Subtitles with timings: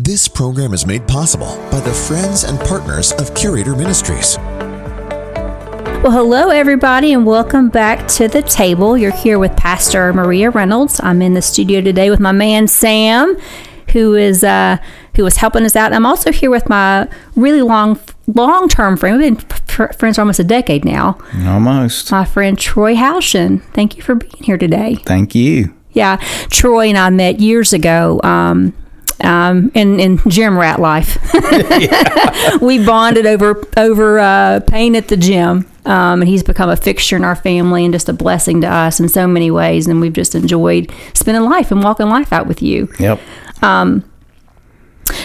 [0.00, 4.38] This program is made possible by the friends and partners of Curator Ministries.
[6.04, 8.96] Well, hello, everybody, and welcome back to the table.
[8.96, 11.00] You're here with Pastor Maria Reynolds.
[11.02, 13.36] I'm in the studio today with my man Sam,
[13.90, 14.76] who is uh,
[15.16, 15.92] who is helping us out.
[15.92, 19.20] I'm also here with my really long long term friend.
[19.20, 21.18] We've been f- friends for almost a decade now.
[21.44, 22.12] Almost.
[22.12, 23.62] My friend Troy Houchin.
[23.72, 24.94] Thank you for being here today.
[24.94, 25.74] Thank you.
[25.90, 26.18] Yeah,
[26.50, 28.20] Troy and I met years ago.
[28.22, 28.74] Um,
[29.20, 31.18] um, in in gym rat life,
[32.62, 37.16] we bonded over over uh, pain at the gym, um, and he's become a fixture
[37.16, 39.86] in our family and just a blessing to us in so many ways.
[39.86, 42.88] And we've just enjoyed spending life and walking life out with you.
[42.98, 43.20] Yep.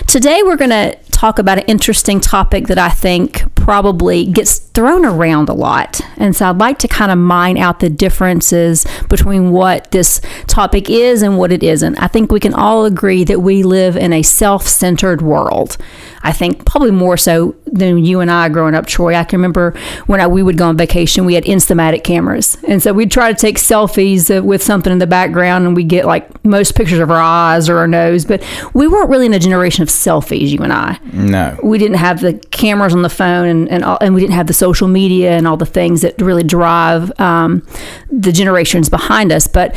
[0.08, 5.06] Today, we're going to talk about an interesting topic that I think probably gets thrown
[5.06, 6.02] around a lot.
[6.18, 10.90] And so I'd like to kind of mine out the differences between what this topic
[10.90, 11.98] is and what it isn't.
[11.98, 15.78] I think we can all agree that we live in a self centered world.
[16.24, 19.16] I think probably more so than you and I growing up, Troy.
[19.16, 19.74] I can remember
[20.08, 22.58] when I, we would go on vacation, we had Instamatic cameras.
[22.68, 25.84] And so we'd try to take selfies uh, with something in the background and we
[25.84, 28.26] get like most pictures of our eyes or our nose.
[28.26, 28.42] But
[28.74, 31.58] we weren't really in a generation of selfies, you and I No.
[31.64, 34.48] we didn't have the cameras on the phone and and, all, and we didn't have
[34.48, 37.66] the social media and all the things that really drive um,
[38.12, 39.48] the generations behind us.
[39.48, 39.76] But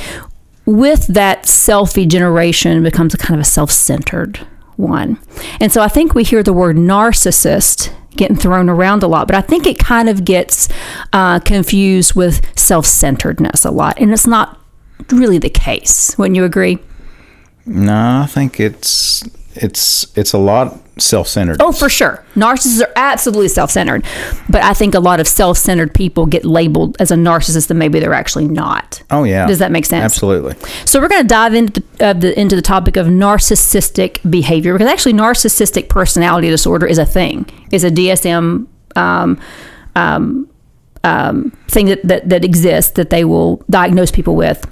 [0.64, 4.46] with that selfie generation becomes a kind of a self-centered
[4.76, 5.18] one.
[5.60, 9.36] And so I think we hear the word narcissist getting thrown around a lot, but
[9.36, 10.68] I think it kind of gets
[11.12, 13.98] uh, confused with self-centeredness a lot.
[14.00, 14.58] And it's not
[15.10, 16.16] really the case.
[16.16, 16.78] Wouldn't you agree?
[17.66, 19.22] No, I think it's
[19.56, 21.60] it's it's a lot self-centered.
[21.60, 22.24] Oh, for sure.
[22.34, 24.04] Narcissists are absolutely self centered.
[24.48, 27.78] But I think a lot of self centered people get labeled as a narcissist and
[27.78, 29.02] maybe they're actually not.
[29.10, 29.46] Oh yeah.
[29.46, 30.04] Does that make sense?
[30.04, 30.54] Absolutely.
[30.84, 34.72] So we're going to dive into the, uh, the into the topic of narcissistic behavior
[34.72, 37.46] because actually narcissistic personality disorder is a thing.
[37.70, 39.40] It's a DSM um,
[39.94, 40.48] um,
[41.04, 44.66] um, thing that, that that exists that they will diagnose people with.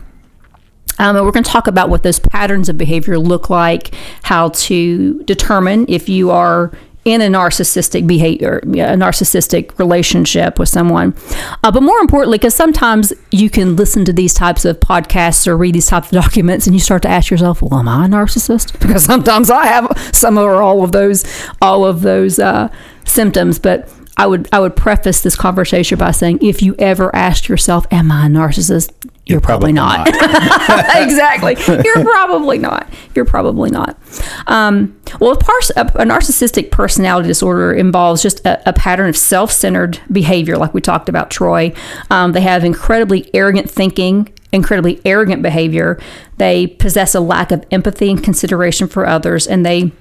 [0.99, 4.51] Um, and we're going to talk about what those patterns of behavior look like, how
[4.51, 6.73] to determine if you are
[7.05, 11.15] in a narcissistic behavior, a narcissistic relationship with someone.
[11.63, 15.57] Uh, but more importantly, because sometimes you can listen to these types of podcasts or
[15.57, 18.09] read these types of documents and you start to ask yourself, well, am I a
[18.09, 18.79] narcissist?
[18.85, 21.25] Because sometimes I have some or all of those,
[21.61, 22.69] all of those uh,
[23.05, 23.59] symptoms.
[23.59, 27.87] But I would, I would preface this conversation by saying, if you ever ask yourself,
[27.91, 28.93] am I a narcissist?
[29.27, 30.07] You're, probably, not.
[30.97, 31.57] exactly.
[31.67, 32.87] You're probably not.
[33.15, 33.99] You're probably not.
[34.47, 39.17] Um, well, a, pars- a, a narcissistic personality disorder involves just a, a pattern of
[39.17, 41.73] self centered behavior, like we talked about, Troy.
[42.11, 45.99] Um, they have incredibly arrogant thinking, incredibly arrogant behavior.
[46.37, 49.93] They possess a lack of empathy and consideration for others, and they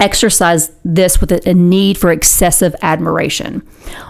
[0.00, 3.66] exercise this with a, need for excessive admiration.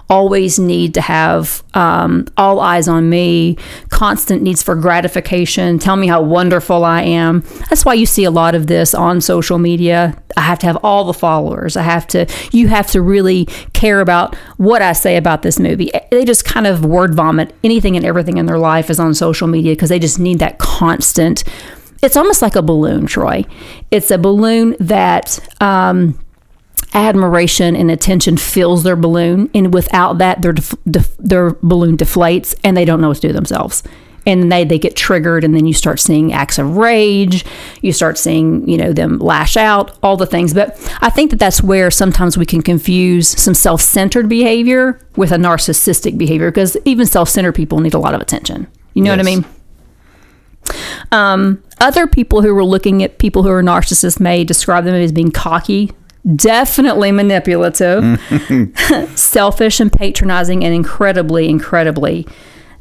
[0.08, 3.56] Always need to have um, all eyes on me,
[3.88, 5.78] constant needs for gratification.
[5.78, 7.40] Tell me how wonderful I am.
[7.70, 10.20] That's why you see a lot of this on social media.
[10.36, 11.76] I have to have all the followers.
[11.76, 15.90] I have to, you have to really care about what I say about this movie.
[16.10, 19.46] They just kind of word vomit anything and everything in their life is on social
[19.46, 21.44] media because they just need that constant
[22.04, 23.44] it's almost like a balloon, Troy.
[23.90, 26.18] It's a balloon that um,
[26.92, 32.54] admiration and attention fills their balloon, and without that, their def- def- their balloon deflates,
[32.62, 33.82] and they don't know what to do themselves.
[34.26, 37.44] And they they get triggered, and then you start seeing acts of rage.
[37.82, 40.54] You start seeing you know them lash out, all the things.
[40.54, 45.32] But I think that that's where sometimes we can confuse some self centered behavior with
[45.32, 48.66] a narcissistic behavior, because even self centered people need a lot of attention.
[48.94, 49.44] You know what I mean?
[51.12, 55.12] Um, other people who were looking at people who are narcissists may describe them as
[55.12, 55.92] being cocky,
[56.36, 58.20] definitely manipulative,
[59.14, 62.26] selfish, and patronizing, and incredibly, incredibly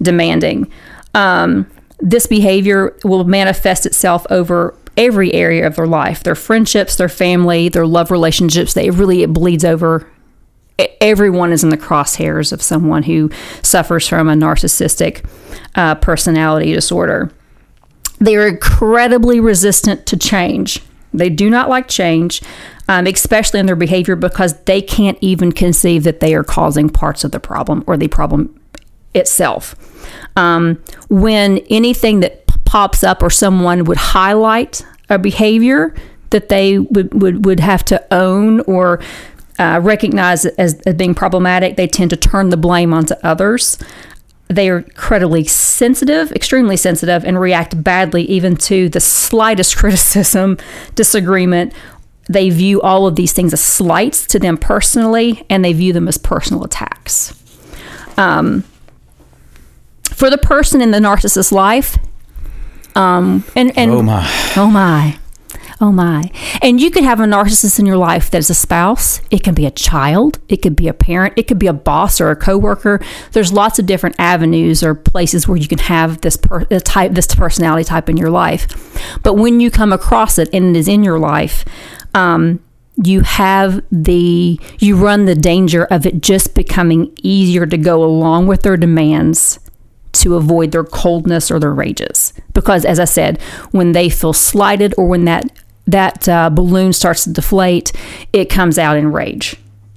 [0.01, 0.71] demanding.
[1.13, 7.09] Um, this behavior will manifest itself over every area of their life their friendships, their
[7.09, 8.73] family, their love relationships.
[8.73, 10.07] They really, it bleeds over
[11.01, 13.29] everyone is in the crosshairs of someone who
[13.61, 15.25] suffers from a narcissistic
[15.75, 17.31] uh, personality disorder.
[18.23, 20.81] They are incredibly resistant to change.
[21.13, 22.41] They do not like change,
[22.87, 27.25] um, especially in their behavior, because they can't even conceive that they are causing parts
[27.25, 28.57] of the problem or the problem
[29.13, 29.75] itself.
[30.37, 35.93] Um, when anything that pops up or someone would highlight a behavior
[36.29, 39.01] that they would, would, would have to own or
[39.59, 43.77] uh, recognize as, as being problematic, they tend to turn the blame onto others.
[44.49, 50.57] They are incredibly sensitive, extremely sensitive, and react badly even to the slightest criticism,
[50.95, 51.73] disagreement,
[52.29, 56.07] they view all of these things as slights to them personally, and they view them
[56.07, 57.33] as personal attacks.
[58.17, 58.63] Um,
[60.03, 61.97] for the person in the narcissist's life,
[62.95, 64.51] um, and and Oh my.
[64.55, 65.17] Oh my.
[65.81, 66.31] Oh my.
[66.61, 69.21] And you could have a narcissist in your life that is a spouse.
[69.31, 70.39] It can be a child.
[70.47, 71.33] It could be a parent.
[71.35, 73.03] It could be a boss or a coworker.
[73.31, 77.27] There's lots of different avenues or places where you can have this per, type this
[77.27, 79.19] personality type in your life.
[79.23, 81.65] But when you come across it and it is in your life,
[82.13, 82.63] um,
[83.03, 88.45] you have the you run the danger of it just becoming easier to go along
[88.45, 89.59] with their demands
[90.13, 92.33] to avoid their coldness or their rages.
[92.53, 93.41] Because, as I said,
[93.71, 95.45] when they feel slighted or when that
[95.87, 97.91] that uh, balloon starts to deflate,
[98.31, 99.55] it comes out in rage.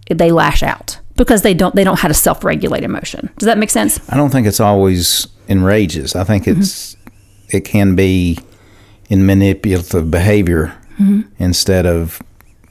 [0.09, 3.31] They lash out because they don't they don't have a self regulate emotion.
[3.39, 3.99] Does that make sense?
[4.11, 6.15] I don't think it's always in rages.
[6.15, 6.97] I think it's
[7.49, 8.39] it can be
[9.09, 10.77] in manipulative behavior
[11.39, 12.23] instead of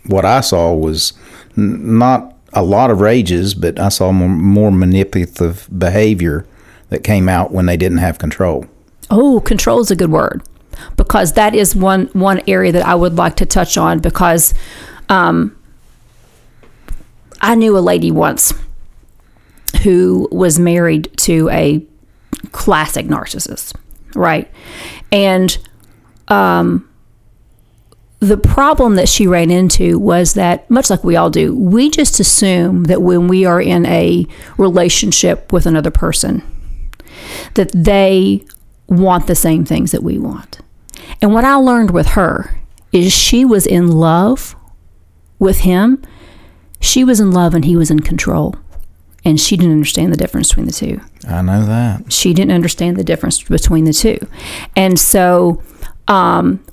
[0.07, 1.13] what I saw was
[1.57, 6.47] n- not a lot of rages, but I saw more, more manipulative behavior
[6.89, 8.65] that came out when they didn't have control.
[9.11, 10.41] Oh, control is a good word
[11.15, 14.53] because that is one one area that I would like to touch on because
[15.07, 15.57] um,
[17.39, 18.53] I knew a lady once
[19.83, 21.81] who was married to a
[22.51, 23.77] classic narcissist,
[24.13, 24.51] right?
[25.09, 25.57] And
[26.27, 26.89] um,
[28.19, 32.19] the problem that she ran into was that, much like we all do, we just
[32.19, 34.27] assume that when we are in a
[34.57, 36.43] relationship with another person,
[37.53, 38.43] that they
[38.87, 40.59] want the same things that we want.
[41.21, 42.55] And what I learned with her
[42.91, 44.55] is she was in love
[45.39, 46.01] with him.
[46.79, 48.55] She was in love and he was in control.
[49.23, 52.13] And she didn't understand the difference between the two I know that.
[52.13, 54.19] she didn't understand the difference between the two
[54.75, 55.63] and so
[56.07, 56.63] um,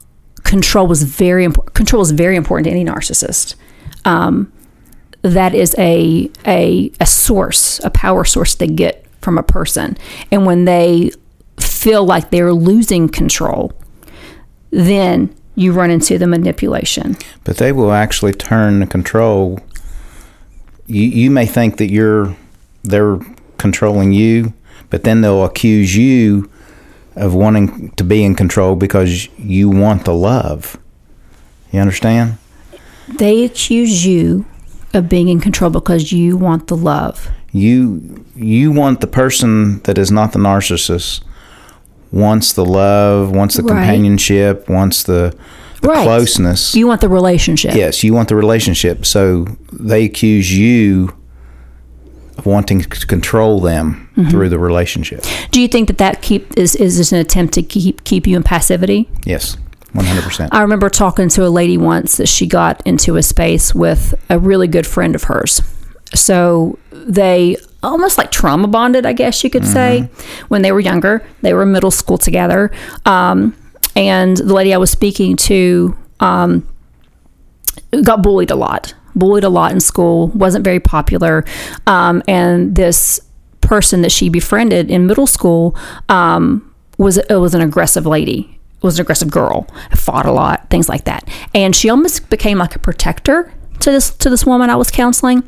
[0.42, 3.54] control was very important control is very important to any narcissist
[4.04, 4.52] um,
[5.22, 9.96] that is a, a a source a power source they get from a person
[10.30, 11.10] and when they
[11.58, 13.72] feel like they're losing control
[14.72, 19.60] then you run into the manipulation But they will actually turn the control.
[20.86, 22.34] You you may think that you're
[22.82, 23.20] they're
[23.58, 24.52] controlling you,
[24.90, 26.50] but then they'll accuse you
[27.14, 30.78] of wanting to be in control because you want the love.
[31.70, 32.38] You understand?
[33.18, 34.44] they accuse you
[34.94, 39.98] of being in control because you want the love You you want the person that
[39.98, 41.22] is not the narcissist
[42.12, 43.70] wants the love, wants the Right.
[43.76, 45.34] companionship, wants the,
[45.80, 46.04] the Right.
[46.04, 46.74] closeness.
[46.74, 49.04] you want the relationship Yes, you want the relationship.
[49.06, 51.14] So they accuse you
[52.38, 54.28] of wanting to control them Mm-hmm.
[54.30, 55.24] through the relationship.
[55.52, 58.36] Do you think that that keep is is this an attempt to keep keep you
[58.36, 59.08] in passivity?
[59.24, 59.56] Yes,
[59.94, 60.48] 100%.
[60.52, 64.38] I remember talking to a lady once that she got into a space with a
[64.38, 65.62] really good friend of hers.
[66.14, 70.08] So they almost like trauma bonded, I guess you could say,
[70.48, 71.24] when they were younger.
[71.42, 72.70] They were in middle school together.
[73.04, 73.56] Um,
[73.96, 76.66] and the lady I was speaking to um,
[78.04, 81.44] got bullied a lot, bullied a lot in school, wasn't very popular.
[81.86, 83.20] Um, and this
[83.60, 85.76] person that she befriended in middle school
[86.08, 90.88] um, was it was an aggressive lady, was an aggressive girl, fought a lot, things
[90.88, 91.28] like that.
[91.54, 93.52] And she almost became like a protector
[93.82, 95.42] to this to this woman I was counseling,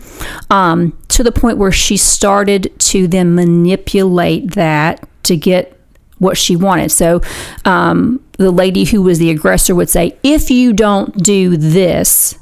[0.51, 5.81] um, to the point where she started to then manipulate that to get
[6.19, 6.91] what she wanted.
[6.91, 7.21] So
[7.65, 12.39] um, the lady who was the aggressor would say, "If you don't do this."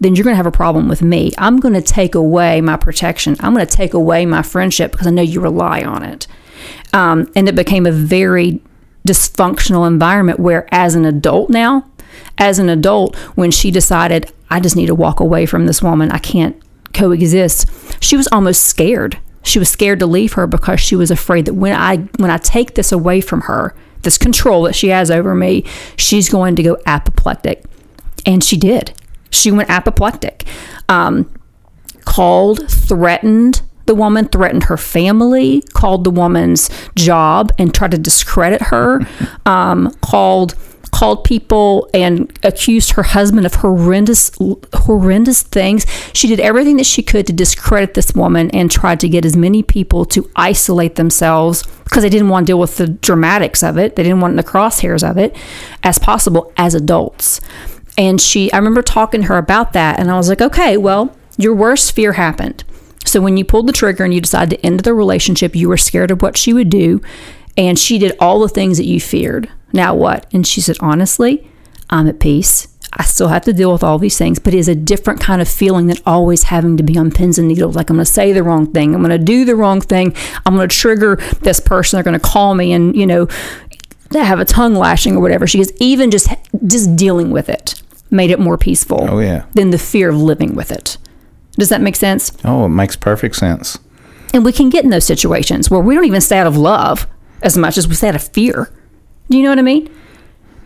[0.00, 1.30] Then you're going to have a problem with me.
[1.38, 3.36] I'm going to take away my protection.
[3.40, 6.26] I'm going to take away my friendship because I know you rely on it.
[6.92, 8.60] Um, and it became a very
[9.06, 11.86] dysfunctional environment where, as an adult now,
[12.36, 16.10] as an adult, when she decided, I just need to walk away from this woman,
[16.10, 16.60] I can't
[16.92, 17.68] coexist,
[18.02, 19.18] she was almost scared.
[19.42, 22.38] She was scared to leave her because she was afraid that when I when I
[22.38, 25.64] take this away from her, this control that she has over me,
[25.96, 27.64] she's going to go apoplectic.
[28.24, 28.94] And she did.
[29.28, 30.46] She went apoplectic.
[30.88, 31.30] Um,
[32.06, 38.62] called, threatened the woman, threatened her family, called the woman's job and tried to discredit
[38.62, 39.00] her,
[39.46, 40.54] um, called
[40.90, 44.30] called people and accused her husband of horrendous
[44.74, 45.86] horrendous things.
[46.12, 49.36] She did everything that she could to discredit this woman and tried to get as
[49.36, 53.78] many people to isolate themselves because they didn't want to deal with the dramatics of
[53.78, 53.96] it.
[53.96, 55.36] They didn't want the crosshairs of it
[55.82, 57.40] as possible as adults.
[57.96, 61.14] And she I remember talking to her about that and I was like, "Okay, well,
[61.36, 62.64] your worst fear happened."
[63.04, 65.76] So when you pulled the trigger and you decided to end the relationship, you were
[65.76, 67.02] scared of what she would do,
[67.56, 69.48] and she did all the things that you feared.
[69.72, 70.26] Now what?
[70.32, 71.48] And she said, honestly,
[71.90, 72.68] I'm at peace.
[72.96, 75.42] I still have to deal with all these things, but it is a different kind
[75.42, 77.74] of feeling than always having to be on pins and needles.
[77.74, 78.94] Like I'm going to say the wrong thing.
[78.94, 80.14] I'm going to do the wrong thing.
[80.46, 81.96] I'm going to trigger this person.
[81.96, 83.26] They're going to call me and, you know,
[84.12, 85.44] have a tongue lashing or whatever.
[85.46, 86.28] She goes, even just,
[86.68, 89.44] just dealing with it made it more peaceful Oh, yeah.
[89.54, 90.96] than the fear of living with it.
[91.58, 92.30] Does that make sense?
[92.44, 93.76] Oh, it makes perfect sense.
[94.32, 97.08] And we can get in those situations where we don't even stay out of love
[97.44, 98.70] as much as we stay out of fear.
[99.30, 99.88] Do you know what I mean?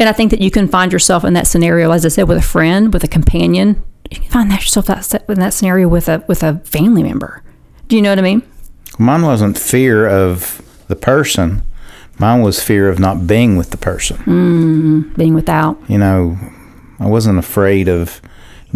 [0.00, 2.38] And I think that you can find yourself in that scenario, as I said, with
[2.38, 3.82] a friend, with a companion.
[4.10, 7.42] You can find that yourself that, in that scenario with a with a family member.
[7.88, 8.42] Do you know what I mean?
[8.98, 11.62] Mine wasn't fear of the person.
[12.18, 14.16] Mine was fear of not being with the person.
[14.18, 15.78] Mm, being without.
[15.88, 16.38] You know,
[16.98, 18.20] I wasn't afraid of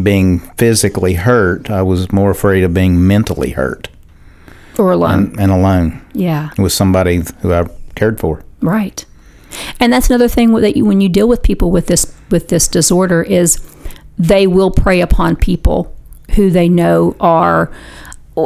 [0.01, 1.71] being physically hurt.
[1.71, 3.89] I was more afraid of being mentally hurt
[4.79, 5.13] Or alone.
[5.13, 6.51] and, and alone yeah.
[6.57, 8.45] with somebody who I cared for.
[8.61, 9.05] Right.
[9.81, 12.69] And that's another thing that you, when you deal with people with this with this
[12.69, 13.59] disorder is
[14.19, 15.95] they will prey upon people
[16.37, 17.71] who they know are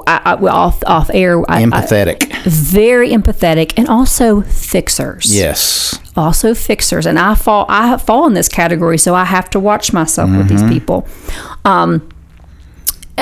[0.09, 2.33] I, I, off off air I, I- Empathetic.
[2.45, 5.33] very empathetic and also fixers.
[5.33, 5.97] yes.
[6.17, 9.93] Also fixers, and I fall I fall in this category, so I have to watch
[9.93, 11.07] myself with these people.
[11.65, 12.09] Um,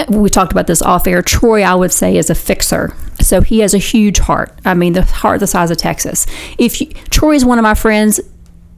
[0.08, 1.20] we talked about this off air.
[1.20, 2.94] Troy, I would say, is a fixer.
[3.20, 4.58] So he has a huge heart.
[4.64, 6.26] I mean, the heart the size of Texas.
[6.58, 8.20] If you, Troy is one of my friends,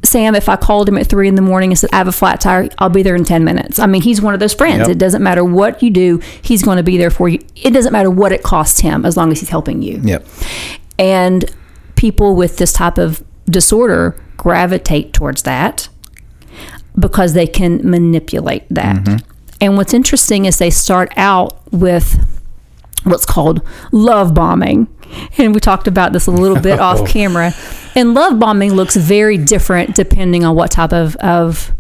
[0.05, 2.13] Sam, if I called him at three in the morning and said, I have a
[2.13, 3.79] flat tire, I'll be there in 10 minutes.
[3.79, 4.81] I mean, he's one of those friends.
[4.81, 4.89] Yep.
[4.91, 7.39] It doesn't matter what you do, he's going to be there for you.
[7.57, 10.01] It doesn't matter what it costs him as long as he's helping you.
[10.05, 10.27] Yep.
[10.99, 11.45] And
[11.97, 15.89] people with this type of disorder gravitate towards that
[16.99, 18.97] because they can manipulate that.
[18.97, 19.31] Mm-hmm.
[19.61, 22.36] And what's interesting is they start out with
[23.07, 24.89] what's called love bombing.
[25.39, 27.53] And we talked about this a little bit off camera.
[27.95, 31.73] And love bombing looks very different depending on what type of, of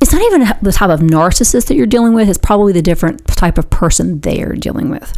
[0.00, 3.26] it's not even the type of narcissist that you're dealing with, it's probably the different
[3.26, 5.12] type of person they are dealing with.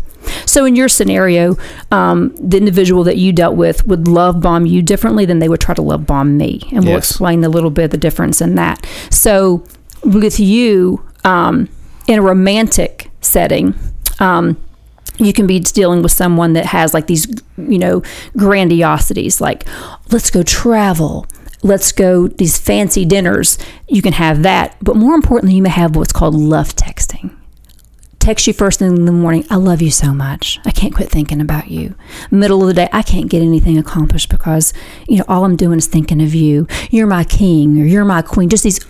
[0.47, 1.57] So, in your scenario,
[1.91, 5.61] um, the individual that you dealt with would love bomb you differently than they would
[5.61, 6.63] try to love bomb me.
[6.73, 8.87] And we'll explain a little bit of the difference in that.
[9.11, 9.65] So,
[10.05, 11.69] with you, um,
[12.07, 13.75] in a romantic setting,
[14.21, 14.63] um,
[15.19, 18.03] you can be dealing with someone that has like these, you know,
[18.37, 19.67] grandiosities, like
[20.13, 21.27] let's go travel,
[21.63, 23.59] let's go these fancy dinners.
[23.89, 27.35] You can have that, but more importantly, you may have what's called love texting.
[28.19, 30.61] Text you first in the morning, I love you so much.
[30.67, 31.95] I can't quit thinking about you.
[32.31, 34.75] Middle of the day, I can't get anything accomplished because,
[35.09, 36.67] you know, all I'm doing is thinking of you.
[36.91, 38.51] You're my king or you're my queen.
[38.51, 38.81] Just these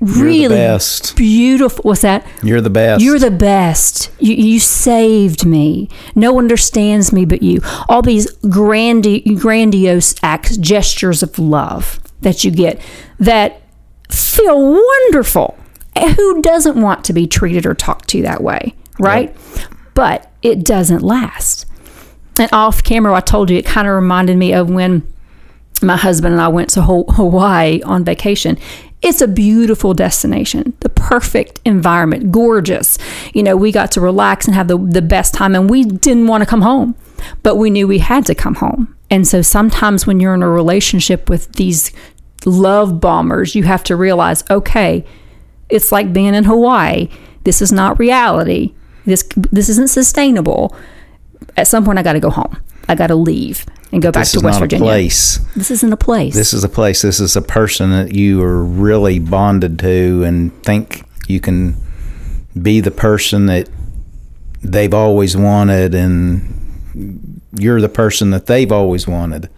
[0.00, 1.16] really the best.
[1.16, 1.82] beautiful.
[1.82, 2.26] What's that?
[2.42, 3.02] You're the best.
[3.02, 4.10] You're the best.
[4.18, 5.88] You, you saved me.
[6.14, 7.60] No one understands me but you.
[7.88, 12.80] All these grandi- grandiose acts, gestures of love that you get
[13.18, 13.62] that
[14.10, 15.58] feel wonderful.
[16.16, 19.34] Who doesn't want to be treated or talked to that way, right?
[19.94, 21.64] But it doesn't last.
[22.38, 25.10] And off camera, I told you it kind of reminded me of when
[25.82, 28.58] my husband and I went to Hawaii on vacation.
[29.02, 32.98] It's a beautiful destination, the perfect environment, gorgeous.
[33.34, 36.26] You know, we got to relax and have the, the best time, and we didn't
[36.26, 36.94] want to come home,
[37.42, 38.96] but we knew we had to come home.
[39.10, 41.92] And so sometimes when you're in a relationship with these
[42.44, 45.04] love bombers, you have to realize okay,
[45.68, 47.08] it's like being in Hawaii.
[47.44, 48.74] This is not reality.
[49.04, 50.74] This this isn't sustainable.
[51.56, 52.56] At some point, I got to go home.
[52.88, 54.84] I got to leave and go back this to West Virginia.
[54.84, 55.38] a place.
[55.56, 56.34] This isn't a place.
[56.34, 57.02] This is a place.
[57.02, 61.76] This is a person that you are really bonded to and think you can
[62.60, 63.68] be the person that
[64.62, 69.48] they've always wanted and you're the person that they've always wanted.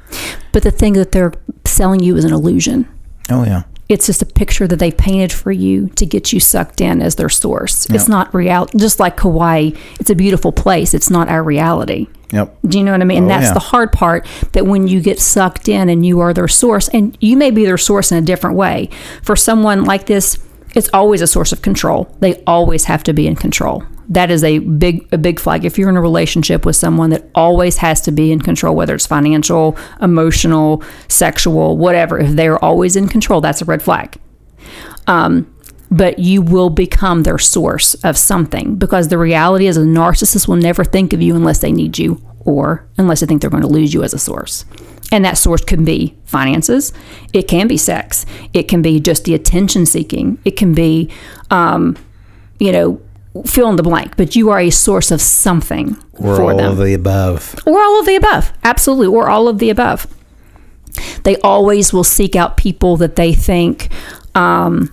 [0.52, 1.32] but the thing that they're
[1.64, 2.88] selling you is an illusion.
[3.30, 3.62] Oh yeah.
[3.88, 7.14] It's just a picture that they painted for you to get you sucked in as
[7.14, 7.88] their source.
[7.88, 8.66] It's not real.
[8.76, 10.92] Just like Hawaii, it's a beautiful place.
[10.92, 12.06] It's not our reality.
[12.32, 12.58] Yep.
[12.66, 13.18] Do you know what I mean?
[13.24, 13.54] And Oh, that's yeah.
[13.54, 17.16] the hard part that when you get sucked in and you are their source, and
[17.20, 18.90] you may be their source in a different way.
[19.22, 20.38] For someone like this,
[20.74, 22.14] it's always a source of control.
[22.20, 23.82] They always have to be in control.
[24.10, 25.64] That is a big a big flag.
[25.64, 28.94] If you're in a relationship with someone that always has to be in control, whether
[28.94, 34.18] it's financial, emotional, sexual, whatever, if they're always in control, that's a red flag
[35.08, 35.52] um,
[35.90, 40.56] but you will become their source of something because the reality is a narcissist will
[40.56, 43.68] never think of you unless they need you or unless they think they're going to
[43.68, 44.64] lose you as a source.
[45.10, 46.92] And that source can be finances,
[47.32, 51.10] it can be sex, it can be just the attention seeking, it can be,
[51.50, 51.96] um,
[52.58, 53.00] you know,
[53.46, 56.72] fill in the blank, but you are a source of something Or for all them
[56.72, 57.54] of the above.
[57.64, 58.52] or all of the above.
[58.62, 60.06] Absolutely, or all of the above.
[61.22, 63.88] They always will seek out people that they think
[64.34, 64.92] um,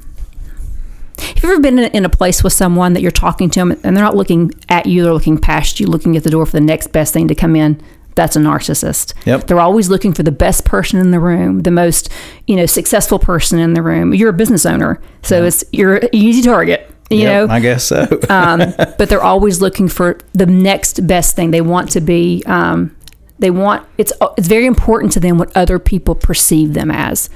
[1.19, 3.95] Have you ever been in, a place with someone that you're talking to them and
[3.95, 6.61] they're not looking at you, they're looking past you, looking at the door for the
[6.61, 7.81] next best thing to come in?
[8.15, 9.13] That's a narcissist.
[9.25, 9.47] Yep.
[9.47, 12.09] They're always looking for the best person in the room, the most,
[12.47, 14.13] you know, successful person in the room.
[14.13, 16.89] You're a business owner, so it's you're an easy target.
[17.09, 18.07] You Yep, know, I guess so.
[18.29, 21.51] um, but they're always looking for the next best thing.
[21.51, 22.41] They want to be.
[22.45, 22.95] Um,
[23.37, 27.29] they want it's it's very important to them what other people perceive them as,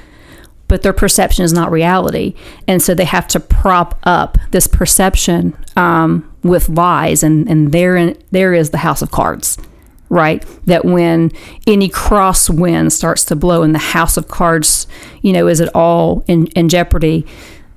[0.69, 2.33] but their perception is not reality,
[2.67, 8.15] and so they have to prop up this perception um, with lies, and and therein
[8.31, 9.57] there is the house of cards.
[10.11, 11.31] Right, that when
[11.67, 14.87] any crosswind starts to blow and the house of cards,
[15.21, 17.27] you know, is at all in, in jeopardy,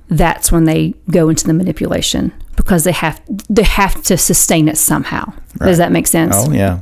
[0.09, 4.77] that's when they go into the manipulation because they have they have to sustain it
[4.77, 5.31] somehow.
[5.59, 6.35] Does that make sense?
[6.35, 6.81] oh yeah.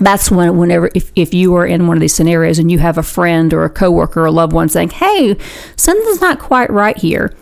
[0.00, 2.98] That's when whenever if, if you are in one of these scenarios and you have
[2.98, 5.36] a friend or a coworker or a loved one saying, "Hey,
[5.76, 7.34] something's not quite right here."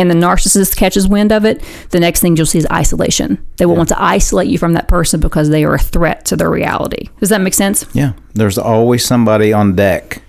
[0.00, 1.60] And the narcissist catches wind of it,
[1.90, 3.44] the next thing you'll see is isolation.
[3.56, 6.36] They will want to isolate you from that person because they are a threat to
[6.36, 7.08] their reality.
[7.18, 7.84] Does that make sense?
[7.94, 8.12] Yeah.
[8.32, 10.22] There's always somebody on deck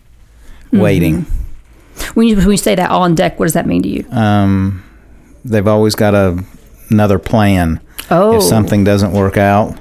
[0.71, 1.27] waiting.
[2.15, 4.05] When you, when you say that all on deck, what does that mean to you?
[4.09, 4.83] Um,
[5.45, 6.43] they've always got a,
[6.89, 7.79] another plan.
[8.09, 9.77] oh, If something doesn't work out,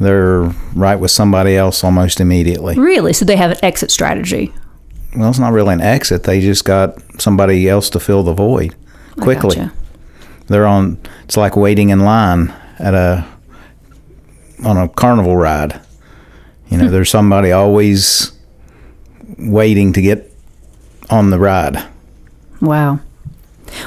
[0.00, 0.42] they're
[0.74, 2.78] right with somebody else almost immediately.
[2.78, 3.12] really?
[3.12, 4.52] So they have an exit strategy.
[5.16, 6.24] Well, it's not really an exit.
[6.24, 8.74] They just got somebody else to fill the void
[9.20, 9.56] quickly.
[9.56, 9.72] gotcha.
[10.48, 10.98] They're on.
[11.24, 13.24] It's like waiting in line at a
[14.64, 15.80] on a carnival ride.
[16.68, 16.84] You Hmm.
[16.84, 18.32] know, there's somebody always
[19.38, 20.32] waiting to get
[21.10, 21.82] on the ride.
[22.60, 22.98] Wow.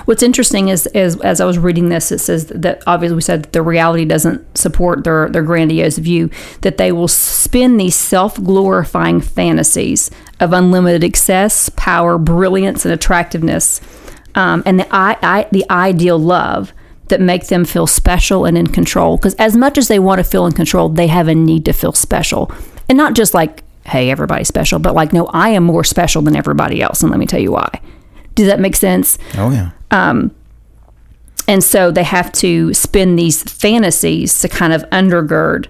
[0.06, 3.44] What's interesting is, is as I was reading this, it says that obviously we said
[3.44, 6.30] that the reality doesn't support their, their grandiose view,
[6.62, 13.82] that they will spin these self glorifying fantasies of unlimited excess, power, brilliance, and attractiveness,
[14.36, 16.72] um, and the, I, I, the ideal love
[17.08, 19.18] that make them feel special and in control.
[19.18, 21.74] Because as much as they want to feel in control, they have a need to
[21.74, 22.52] feel special.
[22.90, 26.36] And not just like, hey, everybody's special, but like, no, I am more special than
[26.36, 27.02] everybody else.
[27.02, 27.82] And let me tell you why.
[28.38, 29.18] Does that make sense?
[29.36, 29.72] Oh yeah.
[31.48, 35.68] and so they have to spin these fantasies to kind of undergird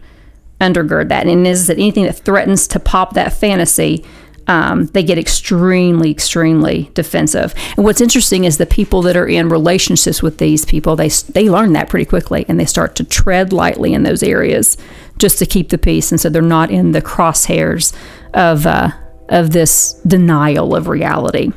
[0.59, 4.03] undergird that and is that anything that threatens to pop that fantasy
[4.47, 9.49] um, they get extremely extremely defensive and what's interesting is the people that are in
[9.49, 13.53] relationships with these people they they learn that pretty quickly and they start to tread
[13.53, 14.77] lightly in those areas
[15.19, 17.93] just to keep the peace and so they're not in the crosshairs
[18.33, 18.89] of uh,
[19.29, 21.51] of this denial of reality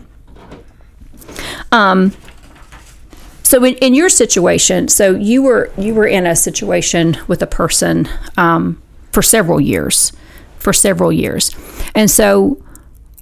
[3.42, 7.46] so in, in your situation so you were you were in a situation with a
[7.46, 8.80] person um,
[9.12, 10.12] for several years
[10.61, 11.50] for several years.
[11.94, 12.62] And so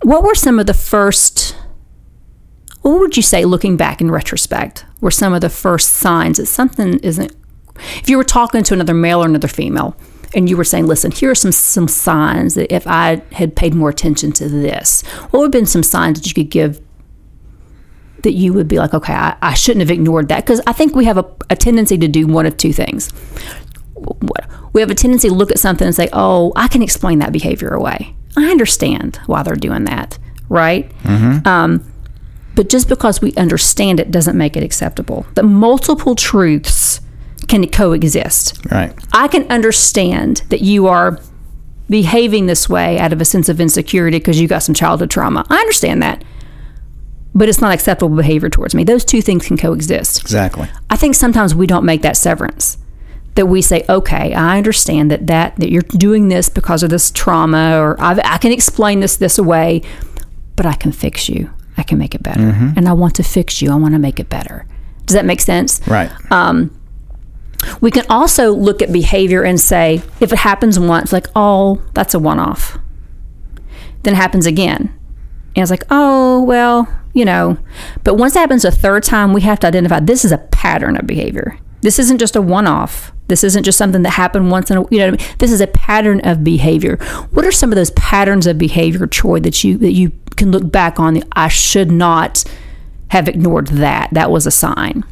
[0.02, 1.56] what were some of the first
[2.82, 6.46] what would you say looking back in retrospect were some of the first signs that
[6.46, 7.32] something isn't
[7.96, 9.96] if you were talking to another male or another female
[10.34, 13.74] and you were saying listen here are some some signs that if i had paid
[13.74, 16.80] more attention to this what would have been some signs that you could give
[18.22, 20.94] that you would be like, okay, I, I shouldn't have ignored that because I think
[20.94, 23.10] we have a, a tendency to do one of two things.
[23.94, 27.18] What we have a tendency to look at something and say, oh, I can explain
[27.20, 28.14] that behavior away.
[28.36, 30.90] I understand why they're doing that, right?
[31.46, 31.92] Um,
[32.54, 35.26] but just because we understand it doesn't make it acceptable.
[35.34, 37.00] The multiple truths
[37.46, 38.64] can coexist.
[38.70, 38.92] Right.
[39.12, 41.18] I can understand that you are
[41.88, 45.46] behaving this way out of a sense of insecurity because you got some childhood trauma.
[45.48, 46.22] I understand that.
[47.38, 48.82] But it's not acceptable behavior towards me.
[48.82, 50.20] Those two things can coexist.
[50.22, 50.68] Exactly.
[50.90, 52.78] I think sometimes we don't make that severance.
[53.36, 57.12] That we say, okay, I understand that that, that you're doing this because of this
[57.12, 59.82] trauma, or I've, I can explain this this away,
[60.56, 61.48] but I can fix you.
[61.76, 62.70] I can make it better, mm-hmm.
[62.76, 63.70] and I want to fix you.
[63.70, 64.66] I want to make it better.
[65.06, 65.80] Does that make sense?
[65.86, 66.10] Right.
[66.32, 66.76] Um,
[67.80, 72.14] we can also look at behavior and say, if it happens once, like, oh, that's
[72.14, 72.76] a one off.
[74.02, 74.92] Then it happens again.
[75.54, 77.58] And it's like, oh, well, you know.
[78.04, 80.96] But once it happens a third time, we have to identify this is a pattern
[80.96, 81.58] of behavior.
[81.80, 83.12] This isn't just a one off.
[83.28, 85.20] This isn't just something that happened once in a, you know I mean?
[85.38, 86.96] This is a pattern of behavior.
[87.30, 90.72] What are some of those patterns of behavior, Troy, that you that you can look
[90.72, 91.22] back on?
[91.32, 92.42] I should not
[93.08, 94.08] have ignored that.
[94.12, 95.04] That was a sign.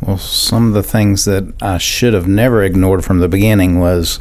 [0.00, 4.20] Well, some of the things that I should have never ignored from the beginning was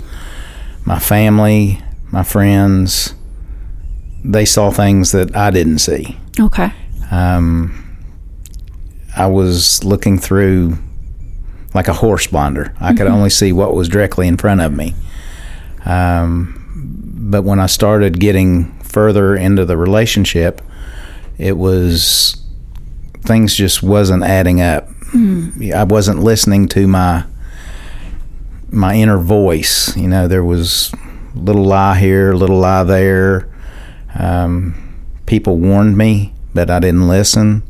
[0.85, 3.13] my family, my friends.
[4.23, 6.17] They saw things that I didn't see.
[6.39, 6.73] Okay.
[7.11, 7.97] Um,
[9.15, 10.77] I was looking through
[11.73, 12.73] like a horse blinder.
[12.79, 14.95] I could only see what was directly in front of me.
[15.85, 16.53] Um,
[17.29, 20.61] but when I started getting further into the relationship,
[21.37, 22.43] it was
[23.23, 24.87] things just wasn't adding up.
[25.73, 27.25] I wasn't listening to my
[28.69, 29.95] my inner voice.
[29.95, 30.91] You know, there was
[31.35, 33.49] a little lie here, a little lie there.
[34.15, 34.73] Um,
[35.25, 37.61] people warned me, but I didn't listen.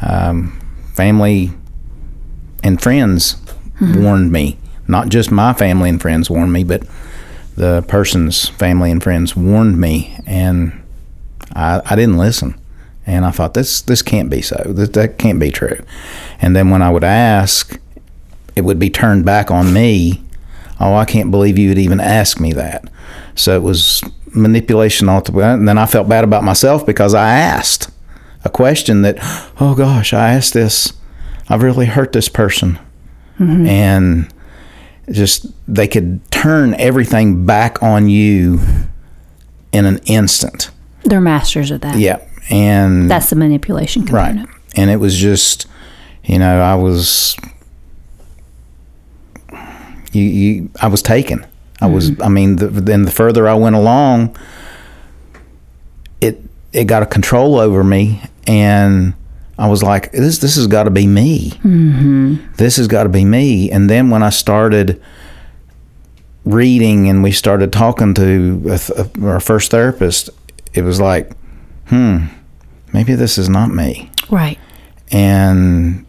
[0.00, 0.60] Um,
[0.94, 1.50] family
[2.62, 3.36] and friends
[3.80, 4.56] warned me.
[4.86, 6.86] Not just my family and friends warned me, but
[7.56, 10.80] the person's family and friends warned me, and
[11.56, 12.54] I, I didn't listen.
[13.04, 14.62] And I thought this this can't be so.
[14.64, 15.84] That, that can't be true.
[16.40, 17.78] And then when I would ask,
[18.54, 20.22] it would be turned back on me.
[20.78, 22.88] Oh, I can't believe you would even ask me that.
[23.34, 24.02] So it was
[24.34, 25.58] manipulation altogether.
[25.58, 27.90] And then I felt bad about myself because I asked
[28.44, 29.16] a question that,
[29.60, 30.92] oh gosh, I asked this.
[31.48, 32.78] I've really hurt this person.
[33.38, 33.66] Mm-hmm.
[33.66, 34.34] And
[35.10, 38.60] just they could turn everything back on you
[39.72, 40.70] in an instant.
[41.04, 41.98] They're masters of that.
[41.98, 42.20] Yeah.
[42.50, 44.48] And That's the manipulation component.
[44.48, 44.58] right.
[44.76, 45.66] And it was just,
[46.24, 47.36] you know, I was,
[50.12, 51.46] you, you I was taken.
[51.80, 52.22] I was, mm-hmm.
[52.22, 54.36] I mean, the, then the further I went along,
[56.74, 59.14] it got a control over me, and
[59.56, 61.52] I was like, this this has got to be me.
[62.56, 63.70] This has got to be me.
[63.70, 65.00] And then when I started
[66.44, 70.28] reading and we started talking to a th- our first therapist,
[70.74, 71.30] it was like,
[71.86, 72.26] hmm,
[72.92, 74.10] maybe this is not me.
[74.28, 74.58] Right.
[75.12, 76.04] And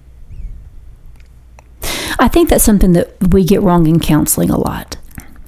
[2.17, 4.94] I think that's something that we get wrong in counseling a lot.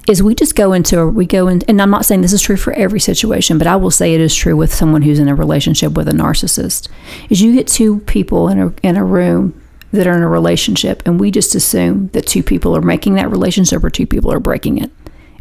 [0.08, 2.56] Is we just go into we go in, and I'm not saying this is true
[2.56, 5.36] for every situation, but I will say it is true with someone who's in a
[5.36, 6.88] relationship with a narcissist.
[7.30, 11.04] Is you get two people in a in a room that are in a relationship,
[11.06, 14.40] and we just assume that two people are making that relationship or two people are
[14.40, 14.92] breaking it,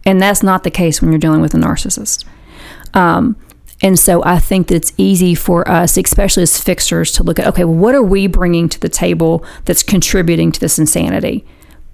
[0.05, 2.25] and that's not the case when you're dealing with a narcissist.
[2.93, 3.37] Um,
[3.83, 7.47] and so I think that it's easy for us, especially as fixers, to look at
[7.47, 11.45] okay, well, what are we bringing to the table that's contributing to this insanity?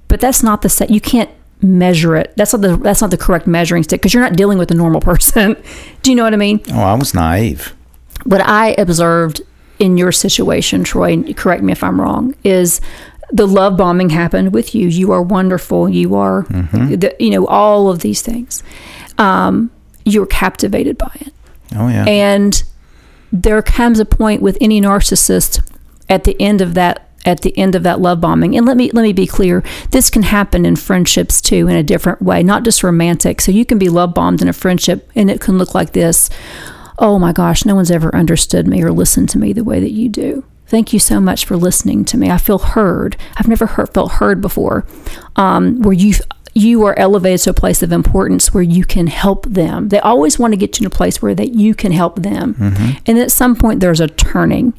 [0.09, 0.91] But that's not the set.
[0.91, 1.31] You can't
[1.63, 2.33] measure it.
[2.37, 4.75] That's not the that's not the correct measuring stick because you're not dealing with a
[4.75, 5.57] normal person.
[6.03, 6.61] Do you know what I mean?
[6.73, 7.75] oh, I was naive.
[8.25, 9.43] What I observed
[9.79, 12.81] in your situation, Troy, correct me if I'm wrong, is
[13.33, 14.87] the love bombing happened with you.
[14.87, 15.89] You are wonderful.
[15.89, 18.63] You are, the, you know, all of these things.
[19.19, 19.71] Um,
[20.05, 21.33] you're captivated by it.
[21.75, 22.05] Oh yeah.
[22.05, 22.63] And
[23.33, 25.67] there comes a point with any narcissist
[26.09, 28.57] at the end of that at the end of that love bombing.
[28.57, 31.83] And let me let me be clear, this can happen in friendships too in a
[31.83, 33.41] different way, not just romantic.
[33.41, 36.31] So you can be love bombed in a friendship and it can look like this.
[36.99, 39.93] Oh my gosh, no one's ever understood me or listened to me the way that
[39.93, 40.45] you do.
[40.67, 42.31] Thank you so much for listening to me.
[42.31, 43.17] I feel heard.
[43.37, 44.87] I've never heard, felt heard before.
[45.37, 46.15] Um, where you
[46.55, 49.89] you are elevated to a place of importance where you can help them.
[49.89, 52.55] They always want to get you in a place where that you can help them.
[53.07, 54.75] And at some point there's a turning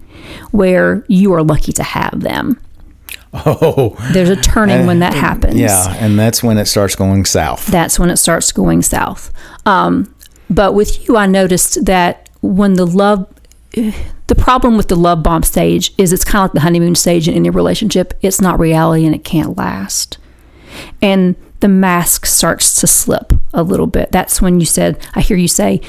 [0.51, 2.59] where you are lucky to have them.
[3.33, 3.95] oh.
[4.11, 5.55] There's a turning when that happens.
[5.55, 7.67] Yeah, and that's when it starts going south.
[7.67, 9.31] That's when it starts going south.
[9.65, 10.13] Um,
[10.49, 13.27] but with you, I noticed that when the love,
[13.73, 17.27] the problem with the love bomb stage is it's kind of like the honeymoon stage
[17.27, 18.13] in any relationship.
[18.21, 20.17] It's not reality and it can't last.
[21.01, 24.11] And the mask starts to slip a little bit.
[24.11, 25.81] That's when you said, I hear you say,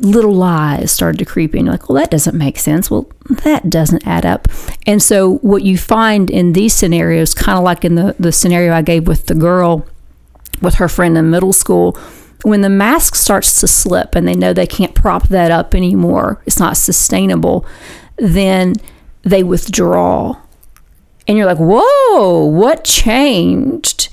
[0.00, 1.66] little lies started to creep in.
[1.66, 2.90] You're like, well, that doesn't make sense.
[2.90, 3.10] Well,
[3.44, 4.48] that doesn't add up.
[4.86, 8.72] And so, what you find in these scenarios, kind of like in the, the scenario
[8.72, 9.86] I gave with the girl
[10.60, 11.98] with her friend in middle school,
[12.42, 16.42] when the mask starts to slip and they know they can't prop that up anymore,
[16.46, 17.66] it's not sustainable,
[18.16, 18.74] then
[19.22, 20.36] they withdraw.
[21.28, 24.08] And you're like, whoa, what changed?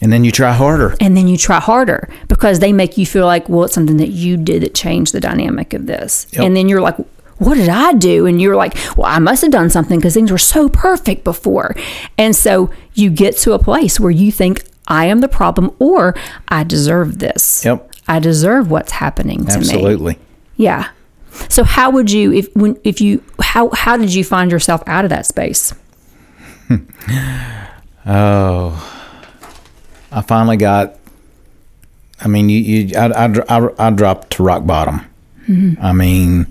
[0.00, 0.94] And then you try harder.
[1.00, 4.10] and then you try harder because they make you feel like well it's something that
[4.10, 6.44] you did that changed the dynamic of this Yep.
[6.44, 6.96] and then you're like
[7.38, 10.30] what did i do and you're like well i must have done something because things
[10.30, 11.74] were so perfect before
[12.16, 16.14] and so you get to a place where you think i am the problem or
[16.48, 17.90] i deserve this Yep.
[18.08, 20.18] i deserve what's happening to me Absolutely.
[20.56, 20.90] yeah
[21.48, 25.04] so how would you if when if you how how did you find yourself out
[25.04, 25.74] of that space
[28.06, 28.94] Oh,
[30.10, 30.94] I finally got.
[32.20, 35.00] I mean, you, you I, I, I, I dropped to rock bottom.
[35.48, 35.82] Mm-hmm.
[35.84, 36.46] I mean,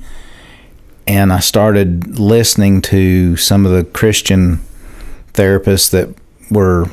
[1.05, 4.59] and I started listening to some of the Christian
[5.33, 6.09] therapists that
[6.49, 6.87] were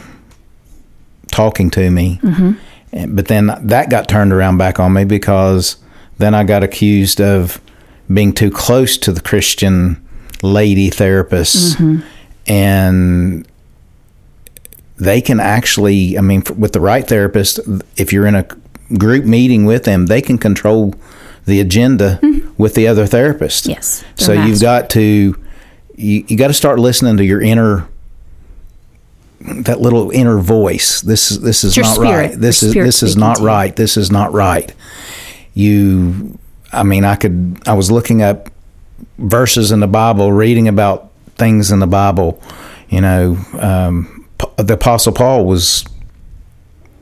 [1.29, 2.19] talking to me.
[2.23, 2.53] Mm-hmm.
[2.93, 5.77] And- But then that got turned around back on me because
[6.19, 7.61] then I got accused of
[8.13, 10.07] being too close to the Christian
[10.43, 11.75] lady therapists.
[11.77, 12.01] Mm-hmm.
[12.47, 13.49] And
[14.97, 17.61] they can actually, I mean, f- with the right therapist,
[17.97, 18.47] if you're in a
[18.99, 20.95] group meeting with them, they can control
[21.47, 22.21] the agenda
[22.57, 23.67] with the other therapist.
[23.67, 25.37] Yes, So they're you've got to,
[25.97, 27.89] you, you got to start listening to your inner
[29.41, 31.03] that little inner voice.
[31.03, 32.31] This is this is your not spirit.
[32.31, 32.33] right.
[32.41, 33.75] This Your is this is not right.
[33.77, 34.73] This is not right.
[35.53, 36.39] You,
[36.73, 37.59] I mean, I could.
[37.67, 38.49] I was looking up
[39.19, 42.41] verses in the Bible, reading about things in the Bible.
[42.89, 44.24] You know, um,
[44.57, 45.85] the Apostle Paul was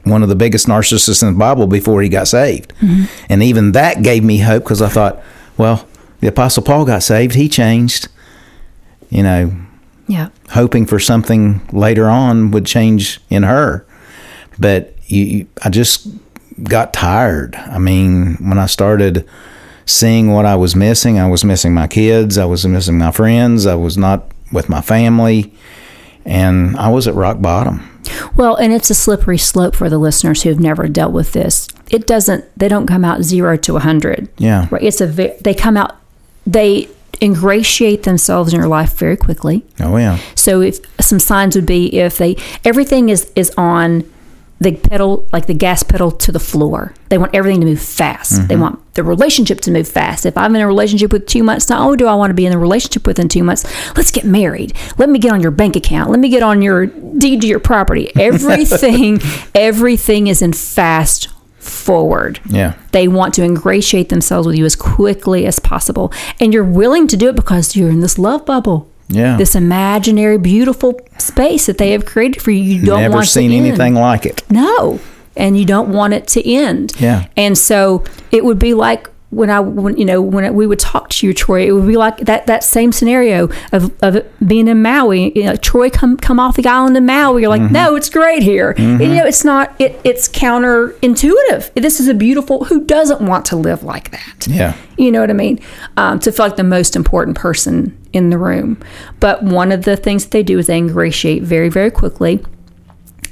[0.04, 3.04] one of the biggest narcissists in the Bible before he got saved, Mm-hmm.
[3.28, 5.22] and even that gave me hope because I thought,
[5.56, 5.86] well,
[6.20, 7.34] the Apostle Paul got saved.
[7.34, 8.08] He changed.
[9.10, 9.52] You know,
[10.08, 10.28] Yeah.
[10.50, 13.84] hoping for something later on would change in her.
[14.58, 16.08] But you, you, I just
[16.62, 17.54] got tired.
[17.56, 19.28] I mean, when I started
[19.84, 23.66] seeing what I was missing, I was missing my kids, I was missing my friends,
[23.66, 25.52] I was not with my family,
[26.24, 27.88] and I was at rock bottom.
[28.36, 31.68] Well, and it's a slippery slope for the listeners who have never dealt with this.
[31.90, 32.44] It doesn't.
[32.58, 34.28] They don't come out zero to a hundred.
[34.38, 34.66] Yeah.
[34.70, 34.82] Right.
[34.82, 35.06] It's a.
[35.06, 35.96] ve- They come out.
[36.46, 36.88] They
[37.20, 39.64] ingratiate themselves in your life very quickly.
[39.80, 40.18] Oh, yeah.
[40.34, 44.10] So if some signs would be if they everything is is on
[44.62, 46.94] the pedal like the gas pedal to the floor.
[47.08, 48.48] They want everything to move fast.
[48.48, 48.62] They mm-hmm.
[48.62, 50.26] want the relationship to move fast.
[50.26, 52.46] If I'm in a relationship with two months, not only do I want to be
[52.46, 53.64] in a relationship within two months,
[53.96, 54.74] let's get married.
[54.98, 56.10] Let me get on your bank account.
[56.10, 58.10] Let me get on your deed to your property.
[58.16, 59.20] Everything,
[59.54, 62.40] everything is in fast forward.
[62.46, 62.74] Yeah.
[62.92, 66.12] They want to ingratiate themselves with you as quickly as possible.
[66.40, 68.90] And you're willing to do it because you're in this love bubble.
[69.12, 69.36] Yeah.
[69.36, 72.62] This imaginary, beautiful space that they have created for you.
[72.62, 73.66] You don't Never want seen to end.
[73.66, 74.42] anything like it.
[74.50, 75.00] No.
[75.36, 76.92] And you don't want it to end.
[76.98, 77.26] Yeah.
[77.36, 81.08] And so it would be like when I, when, you know, when we would talk
[81.08, 84.82] to you, Troy, it would be like that, that same scenario of, of being in
[84.82, 85.32] Maui.
[85.36, 87.40] You know, Troy come, come off the island of Maui.
[87.40, 87.72] You're like, Mm-hmm.
[87.72, 88.74] no, it's great here.
[88.76, 91.72] And, you know, it's not, it, it's counterintuitive.
[91.74, 94.46] This is a beautiful, who doesn't want to live like that?
[94.46, 94.76] Yeah.
[94.98, 95.60] You know what I mean?
[95.96, 98.78] Um, to feel like the most important person in the room.
[99.18, 102.44] But one of the things that they do is they ingratiate very, very quickly.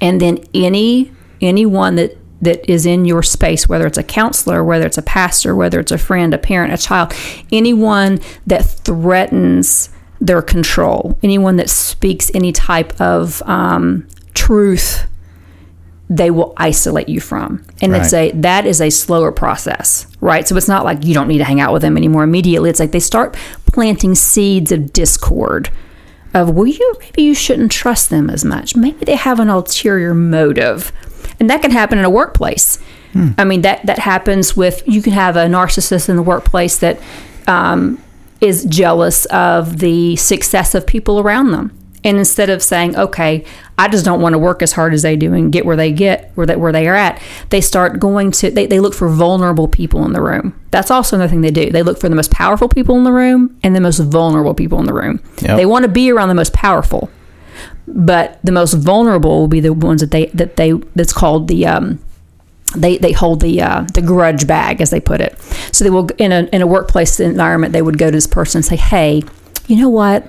[0.01, 4.87] And then any anyone that that is in your space, whether it's a counselor, whether
[4.87, 7.13] it's a pastor, whether it's a friend, a parent, a child,
[7.53, 15.07] anyone that threatens their control, anyone that speaks any type of um, truth,
[16.11, 17.65] they will isolate you from.
[17.81, 20.47] And it's a that is a slower process, right?
[20.47, 22.69] So it's not like you don't need to hang out with them anymore immediately.
[22.69, 25.71] It's like they start planting seeds of discord.
[26.35, 28.77] Of well, you maybe you shouldn't trust them as much.
[28.77, 30.93] Maybe they have an ulterior motive,
[31.41, 32.79] and that can happen in a workplace.
[33.39, 37.01] I mean that that happens with you can have a narcissist in the workplace that
[37.49, 38.01] um,
[38.41, 41.77] is jealous of the success of people around them.
[42.05, 43.45] And instead of saying, "Okay,
[43.77, 45.93] I just don't want to work as hard as they do and get where they
[45.93, 49.09] get where they, where they are at," they start going to they, they look for
[49.09, 50.55] vulnerable people in the room.
[50.71, 51.71] That's also another thing they do.
[51.71, 54.79] They look for the most powerful people in the room and the most vulnerable people
[54.79, 55.21] in the room.
[55.43, 55.57] Yep.
[55.57, 57.11] They want to be around the most powerful,
[57.95, 61.67] but the most vulnerable will be the ones that they that they that's called the
[61.67, 61.99] um,
[62.77, 65.39] they they hold the uh, the grudge bag as they put it.
[65.73, 68.59] So they will in a in a workplace environment they would go to this person
[68.59, 69.23] and say, "Hey,
[69.67, 70.27] you know what?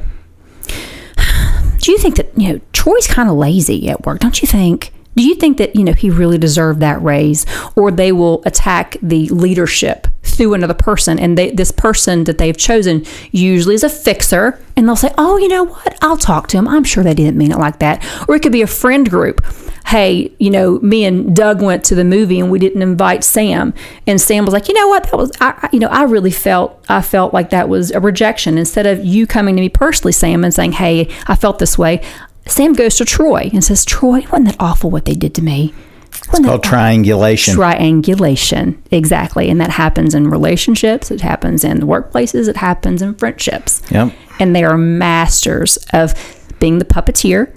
[1.78, 4.20] Do you think that you know Troy's kind of lazy at work?
[4.20, 7.46] Don't you think?" Do you think that you know he really deserved that raise,
[7.76, 12.58] or they will attack the leadership through another person, and they, this person that they've
[12.58, 15.98] chosen usually is a fixer, and they'll say, "Oh, you know what?
[16.02, 16.68] I'll talk to him.
[16.68, 19.46] I'm sure they didn't mean it like that." Or it could be a friend group.
[19.88, 23.74] Hey, you know, me and Doug went to the movie and we didn't invite Sam,
[24.08, 25.04] and Sam was like, "You know what?
[25.04, 28.58] That was, I, you know, I really felt, I felt like that was a rejection."
[28.58, 32.02] Instead of you coming to me personally, Sam, and saying, "Hey, I felt this way,"
[32.48, 35.74] Sam goes to Troy and says, "Troy, wasn't that awful what they did to me?"
[36.28, 37.56] Wasn't Called that triangulation.
[37.56, 38.82] triangulation.
[38.92, 39.50] Exactly.
[39.50, 41.10] And that happens in relationships.
[41.12, 42.48] It happens in workplaces.
[42.48, 43.82] It happens in friendships.
[43.92, 44.12] Yep.
[44.40, 46.14] and they are masters of
[46.60, 47.50] being the puppeteer.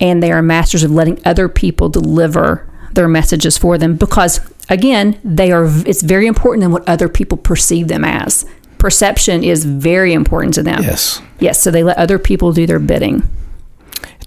[0.00, 5.16] And they are masters of letting other people deliver their messages for them because again
[5.22, 8.44] they are it's very important in what other people perceive them as.
[8.78, 10.82] Perception is very important to them.
[10.82, 11.20] Yes.
[11.38, 11.60] yes.
[11.62, 13.22] So they let other people do their bidding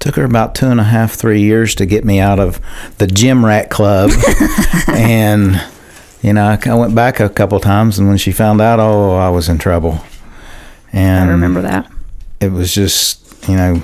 [0.04, 2.60] took her about two and a half, three years to get me out of
[2.98, 4.12] the gym rat club.
[4.89, 5.63] and,
[6.22, 9.16] you know, I, I went back a couple times, and when she found out, oh,
[9.16, 10.04] I was in trouble.
[10.92, 11.89] And i remember that
[12.42, 13.82] it was just, you know,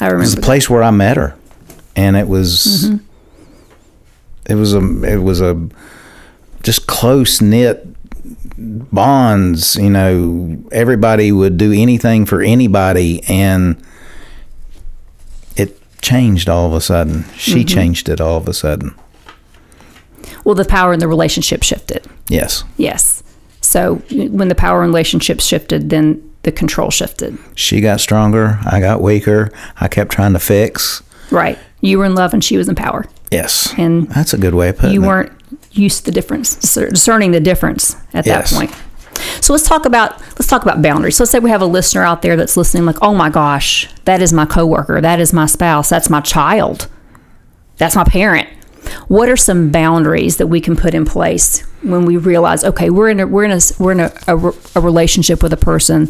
[0.00, 0.14] i remember.
[0.14, 0.46] it was the that.
[0.46, 1.36] place where I met her,
[1.94, 4.50] and it was, Mm-hmm.
[4.50, 5.68] it was a, it was a,
[6.62, 7.86] just close knit
[8.62, 9.76] bonds.
[9.76, 13.82] You know, everybody would do anything for anybody, and
[15.56, 17.24] it changed all of a sudden.
[17.36, 17.66] She Mm-hmm.
[17.66, 18.94] changed it all of a sudden.
[20.44, 23.22] well the power in the relationship shifted Yes, Yes.
[23.60, 27.38] So when the power relationships shifted, then the control shifted.
[27.54, 28.58] She got stronger.
[28.66, 29.50] I got weaker.
[29.80, 31.02] I kept trying to fix.
[31.30, 31.58] Right.
[31.80, 33.06] You were in love and she was in power.
[33.30, 33.72] Yes.
[33.78, 35.06] And that's a good way of putting You it.
[35.06, 35.32] weren't
[35.72, 38.50] used to the difference, discerning the difference at Yes.
[38.50, 38.72] that point.
[39.40, 41.16] So let's talk about let's talk about boundaries.
[41.16, 43.88] So let's say we have a listener out there that's listening, like, oh my gosh,
[44.04, 46.88] that is my coworker, that is my spouse, that's my child,
[47.76, 48.48] that's my parent.
[49.08, 53.10] What are some boundaries that we can put in place when we realize, okay, we're
[53.10, 54.36] in a we're in a we're in a, a,
[54.74, 56.08] a relationship with a person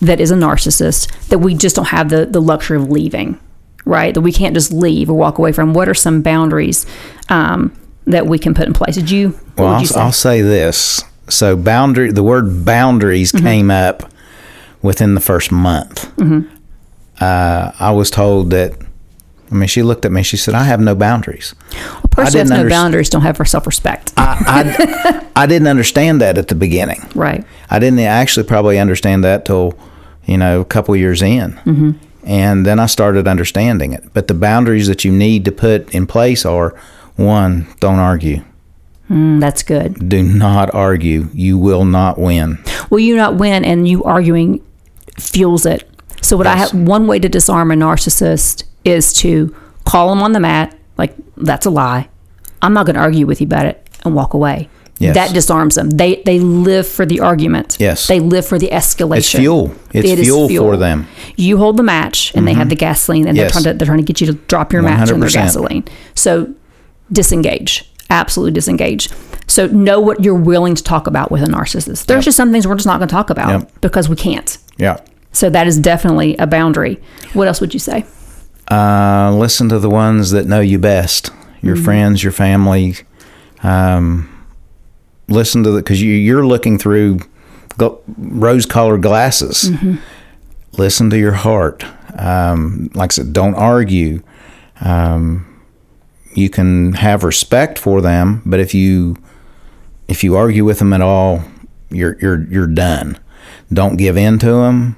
[0.00, 3.38] that is a narcissist that we just don't have the the luxury of leaving,
[3.86, 4.12] right?
[4.12, 5.72] That we can't just leave or walk away from.
[5.74, 6.84] What are some boundaries
[7.30, 7.72] um,
[8.06, 8.94] that we can put in place?
[8.94, 9.38] Did you?
[9.56, 10.00] Well, I'll, say?
[10.00, 11.02] I'll say this.
[11.28, 12.12] So boundary.
[12.12, 13.46] The word boundaries Mm-hmm.
[13.46, 14.10] came up
[14.82, 16.14] within the first month.
[16.16, 16.54] Mm-hmm.
[17.20, 18.74] Uh, I was told that.
[19.50, 20.22] I mean, she looked at me.
[20.22, 21.54] She said, "I have no boundaries."
[22.04, 24.12] a person who has no boundaries don't have self respect.
[24.16, 27.06] I, I didn't understand that at the beginning.
[27.14, 27.44] right.
[27.70, 29.78] I didn't actually probably understand that till
[30.24, 31.92] you know a couple years in, mm-hmm.
[32.24, 34.04] and then I started understanding it.
[34.14, 36.74] But the boundaries that you need to put in place are
[37.16, 38.42] one: don't argue.
[39.10, 40.08] Mm, that's good.
[40.08, 41.28] Do not argue.
[41.34, 42.58] You will not win.
[42.90, 43.64] Will you not win?
[43.64, 44.64] And you arguing
[45.18, 45.88] fuels it.
[46.22, 50.32] So what I have one way to disarm a narcissist is to call them on
[50.32, 52.08] the mat, like that's a lie.
[52.62, 54.68] I'm not going to argue with you about it, and walk away.
[54.98, 55.14] Yes.
[55.16, 55.90] That disarms them.
[55.90, 57.76] They they live for the argument.
[57.80, 58.06] Yes.
[58.06, 59.16] They live for the escalation.
[59.18, 59.74] It's fuel.
[59.92, 61.04] It's It is fuel, for them.
[61.04, 61.32] Mm-hmm.
[61.38, 63.52] You hold the match, and they have the gasoline, and Yes.
[63.52, 65.84] they're trying to they're trying to get you to drop your match in their gasoline.
[66.14, 66.54] So
[67.12, 67.88] disengage.
[68.10, 69.08] Absolutely disengage.
[69.46, 72.06] So know what you're willing to talk about with a narcissist.
[72.06, 73.80] There's just some things we're just not going to talk about Yep.
[73.80, 74.56] because we can't.
[74.78, 75.00] Yeah.
[75.32, 77.00] So that is definitely a boundary.
[77.32, 78.04] What else would you say?
[78.70, 81.30] Uh, listen to the ones that know you best.
[81.62, 82.96] Your friends, your family.
[83.62, 84.28] Um,
[85.28, 87.18] listen to the because you, you're looking through
[87.70, 89.70] gl- rose-colored glasses.
[90.76, 91.84] Listen to your heart.
[92.18, 94.22] Um, like I said, don't argue.
[94.80, 95.51] Um,
[96.34, 99.16] you can have respect for them, but if you
[100.08, 101.42] if you argue with them at all,
[101.90, 103.18] you're you're you're done.
[103.72, 104.96] Don't give in to them.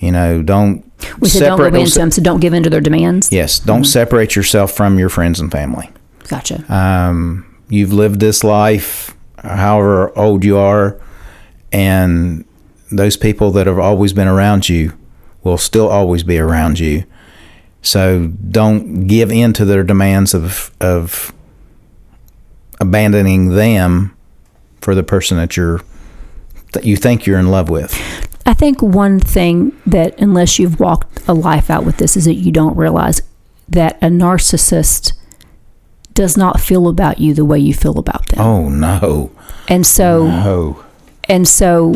[0.00, 0.84] You know, don't
[1.20, 3.30] We said don't give in to them, so don't give in to their demands.
[3.30, 5.90] Yes, don't separate yourself from your friends and family.
[6.28, 6.64] Gotcha.
[6.72, 11.00] Um, you've lived this life, however old you are,
[11.72, 12.44] and
[12.90, 14.92] those people that have always been around you
[15.42, 17.04] will still always be around you.
[17.82, 21.32] So don't give in to their demands of of
[22.80, 24.16] abandoning them
[24.80, 25.82] for the person that you're
[26.72, 27.92] that you think you're in love with.
[28.44, 32.34] I think one thing that, unless you've walked a life out with this, is that
[32.34, 33.22] you don't realize
[33.68, 35.12] that a narcissist
[36.14, 38.40] does not feel about you the way you feel about them.
[38.40, 39.30] Oh no,
[39.68, 40.84] And so, oh
[41.28, 41.94] and so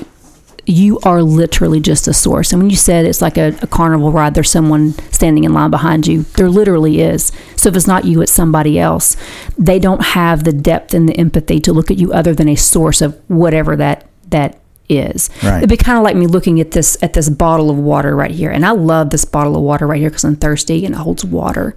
[0.66, 2.52] you are literally just a source.
[2.52, 5.70] And when you said it's like a, a carnival ride, there's someone standing in line
[5.70, 6.22] behind you.
[6.36, 7.30] There literally is.
[7.54, 9.16] So if it's not you, it's somebody else.
[9.56, 12.56] They don't have the depth and the empathy to look at you other than a
[12.56, 15.30] source of whatever that that is.
[15.42, 15.58] Right.
[15.58, 18.30] It'd be kind of like me looking at this at this bottle of water right
[18.30, 20.98] here, and I love this bottle of water right here because I'm thirsty and it
[20.98, 21.76] holds water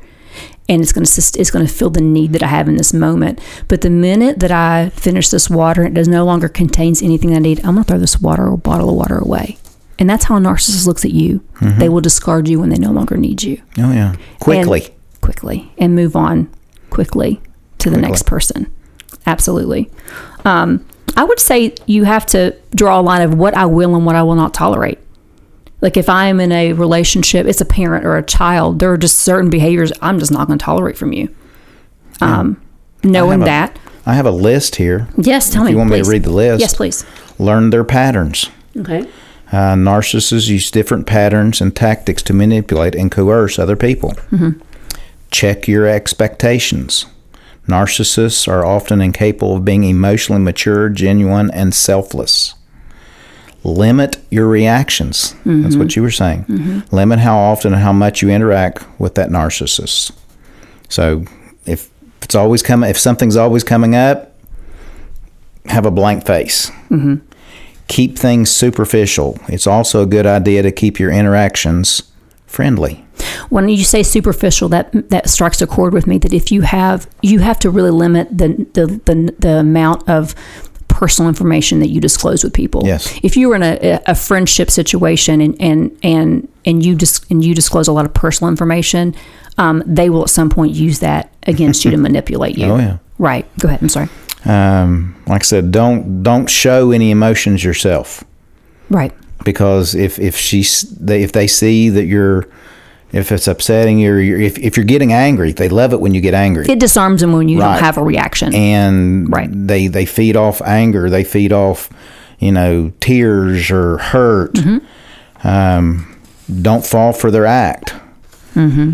[0.69, 2.93] and it's going to it's going to fill the need that I have in this
[2.93, 3.41] moment.
[3.67, 7.35] But the minute that I finish this water and it does no longer contains anything
[7.35, 9.57] I need, I'm going to throw this water or bottle of water away.
[9.97, 11.43] And that's how a narcissist looks at you.
[11.59, 13.61] They will discard you when they no longer need you.
[13.79, 14.85] oh yeah, quickly.
[14.85, 16.49] And quickly and move on
[16.89, 17.41] quickly
[17.79, 18.71] to the next person.
[19.25, 19.91] Absolutely.
[20.45, 20.85] Um,
[21.17, 24.15] I would say you have to draw a line of what I will and what
[24.15, 24.99] I will not tolerate.
[25.81, 29.19] Like if I'm in a relationship, it's a parent or a child, there are just
[29.19, 31.33] certain behaviors I'm just not going to tolerate from you.
[32.21, 32.61] Um,
[33.03, 33.79] knowing have a- that.
[34.05, 35.07] I have a list here.
[35.17, 35.71] Yes, tell if me.
[35.73, 36.59] you want me to read the list.
[36.61, 37.05] Yes, please.
[37.37, 38.49] Learn their patterns.
[38.75, 39.07] Okay.
[39.51, 44.11] Uh, narcissists use different patterns and tactics to manipulate and coerce other people.
[44.31, 44.59] Mm-hmm.
[45.31, 47.05] Check your expectations.
[47.67, 52.55] Narcissists are often incapable of being emotionally mature, genuine, and selfless.
[53.63, 55.33] Limit your reactions.
[55.45, 55.99] That's what mm-hmm.
[55.99, 56.45] you were saying.
[56.45, 56.95] Mm-hmm.
[56.95, 60.11] Limit how often and how much you interact with that narcissist.
[60.87, 61.25] So
[61.65, 61.89] if
[62.21, 64.29] it's always coming, if something's always coming up,
[65.65, 67.15] have a blank face mm-hmm.
[67.87, 69.37] keep things superficial.
[69.47, 72.03] It's also a good idea to keep your interactions
[72.47, 73.05] friendly.
[73.49, 77.07] when you say superficial that that strikes a chord with me that if you have
[77.21, 80.33] you have to really limit the the the, the amount of
[80.99, 83.17] personal information that you disclose with people Yes.
[83.23, 87.39] if you were in a, a friendship situation and and and and you just and
[87.45, 89.15] you disclose a lot of personal information
[89.57, 92.97] um, they will at some point use that against you to manipulate you Oh, yeah.
[93.17, 94.09] right go ahead i'm sorry
[94.45, 98.23] Um, like I said, don't don't show any emotions yourself.
[98.89, 99.13] right
[99.45, 102.47] because if if she's they, if they see that you're
[103.11, 106.33] if it's upsetting you, if if you're getting angry, they love it when you get
[106.33, 106.65] angry.
[106.69, 107.73] It disarms them when you Right.
[107.75, 108.53] don't have a reaction.
[108.53, 109.49] and Right.
[109.51, 111.89] they they feed off anger they feed off
[112.39, 115.47] you know tears or hurt Mm-hmm.
[115.47, 116.15] um,
[116.61, 117.93] don't fall for their act
[118.55, 118.93] Mm-hmm.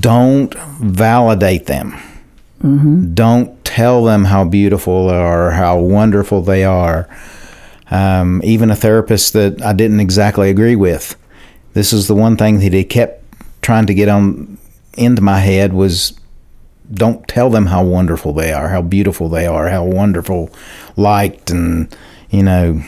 [0.00, 1.96] don't validate them
[2.62, 3.14] Mm-hmm.
[3.14, 7.08] don't tell them how beautiful they are or how wonderful they are
[7.90, 11.16] um, even a therapist that i didn't exactly agree with
[11.72, 13.19] this is the one thing that he kept
[13.62, 14.58] trying to get on
[14.94, 16.18] into my head was
[16.92, 20.50] don't tell them how wonderful they are, how beautiful they are, how wonderful,
[20.96, 21.94] liked, and
[22.30, 22.82] you know,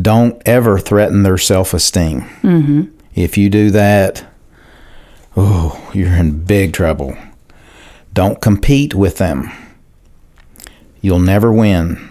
[0.00, 2.22] don't ever threaten their self esteem.
[2.42, 2.84] Mm-hmm.
[3.14, 4.24] If you do that,
[5.36, 7.16] oh, you're in big trouble.
[8.12, 9.50] Don't compete with them.
[11.00, 12.08] You'll never win.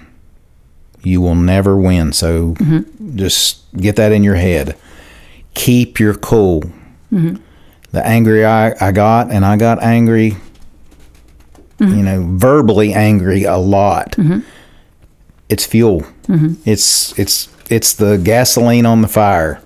[1.03, 2.13] You will never win.
[2.13, 2.55] So
[3.15, 4.75] just get that in your head.
[5.53, 6.63] Keep your cool
[7.11, 7.35] Mm-hmm.
[7.91, 10.37] the angry I, I got, and I got angry,
[11.77, 11.97] mm-hmm.
[11.97, 14.11] you know, verbally angry a lot.
[14.11, 14.39] Mm-hmm.
[15.49, 16.05] It's fuel.
[16.65, 19.61] It's it's it's the gasoline on the fire.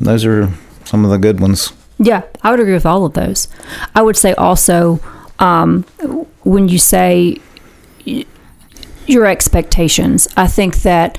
[0.00, 0.50] Those are
[0.84, 1.72] some of the good ones.
[1.98, 3.46] Yeah, I would agree with all of those.
[3.94, 5.00] I would say also
[5.38, 5.84] um,
[6.42, 7.40] when you say
[9.06, 11.18] your expectations, I think that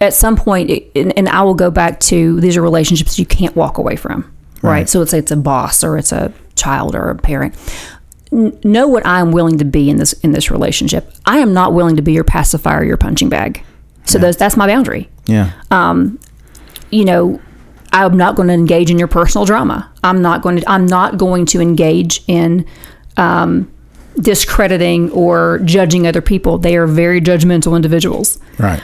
[0.00, 3.26] at some point, it, and, and I will go back to these are relationships you
[3.26, 4.22] can't walk away from,
[4.62, 4.70] right?
[4.70, 4.88] Right.
[4.88, 7.54] So let's say it's a boss or it's a child or a parent.
[8.32, 11.12] N- know what I am willing to be in this in this relationship.
[11.26, 13.62] I am not willing to be your pacifier, your punching bag.
[14.04, 15.52] So those, that's my boundary Yeah.
[15.70, 16.18] Um,
[16.90, 17.40] you know
[17.92, 21.18] i'm not going to engage in your personal drama i'm not going to i'm not
[21.18, 22.66] going to engage in
[23.16, 23.70] um,
[24.20, 28.80] discrediting or judging other people they are very judgmental individuals right.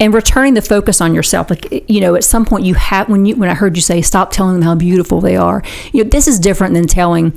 [0.00, 1.50] And returning the focus on yourself.
[1.50, 4.02] Like you know at some point you have when you when i heard you say
[4.02, 7.36] stop telling them how beautiful they are you know this is different than telling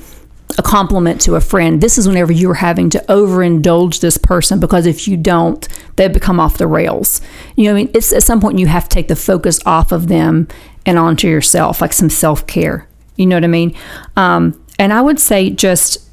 [0.57, 1.81] a compliment to a friend.
[1.81, 6.39] This is whenever you're having to overindulge this person because if you don't they become
[6.39, 7.21] off the rails.
[7.55, 9.91] You know i mean it's at some point you have to take the focus off
[9.91, 10.47] of them
[10.85, 12.87] and onto yourself like some self-care.
[13.15, 13.75] You know what i mean?
[14.15, 16.09] Um, and i would say just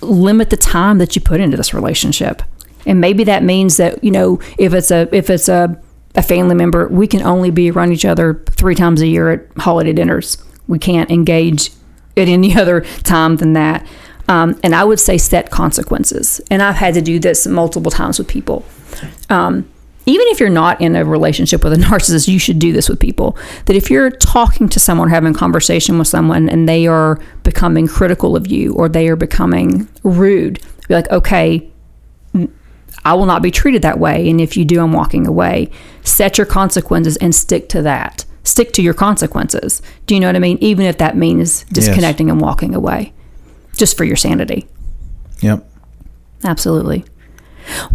[0.00, 2.42] limit the time that you put into this relationship
[2.88, 5.80] and maybe that means that you know if it's a if it's a,
[6.16, 9.46] a family member we can only be around each other three times a year at
[9.58, 10.38] holiday dinners.
[10.66, 11.70] We can't engage
[12.16, 13.86] at any other time than that.
[14.26, 16.40] Um, and i would say set consequences.
[16.50, 18.64] And i've had to do this multiple times with people.
[19.30, 19.70] Um,
[20.06, 22.98] even if you're not in a relationship with a narcissist, you should do this with
[22.98, 23.36] people.
[23.66, 28.34] That if you're talking to someone, having conversation with someone, and they are becoming critical
[28.34, 31.70] of you or they are becoming rude, be like, okay,
[33.04, 34.28] I will not be treated that way.
[34.28, 35.70] And if you do, I'm walking away.
[36.02, 38.24] Set your consequences and stick to that.
[38.42, 39.82] Stick to your consequences.
[40.06, 40.58] Do you know what I mean?
[40.60, 43.12] Even if that means disconnecting and walking away,
[43.76, 44.66] just for your sanity.
[45.40, 45.68] Yep.
[46.44, 47.04] Absolutely.